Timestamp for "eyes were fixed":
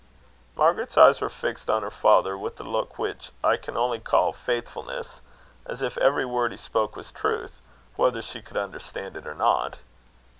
0.97-1.69